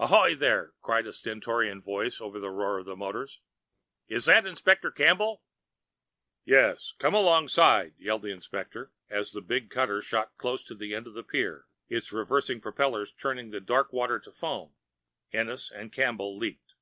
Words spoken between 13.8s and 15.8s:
water to foam, Ennis